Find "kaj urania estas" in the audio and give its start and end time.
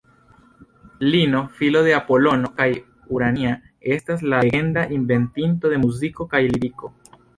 2.61-4.25